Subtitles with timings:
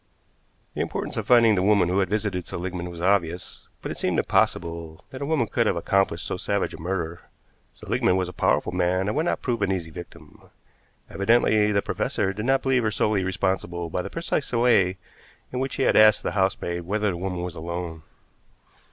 [0.73, 4.17] The importance of finding the woman who had visited Seligmann was obvious, but it seemed
[4.17, 7.21] impossible that a woman could have accomplished so savage a murder.
[7.75, 10.49] Seligmann was a powerful man and would not prove an easy victim.
[11.07, 14.97] Evidently the professor did not believe her solely responsible by the precise way
[15.51, 18.01] in which he had asked the housemaid whether the woman was alone.